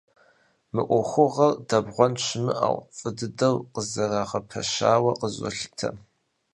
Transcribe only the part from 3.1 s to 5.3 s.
дыдэу къызэрагъэпэщауэ